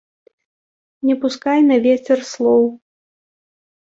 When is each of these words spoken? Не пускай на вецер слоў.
Не 1.09 1.15
пускай 1.25 1.59
на 1.71 1.77
вецер 1.83 2.19
слоў. 2.31 2.65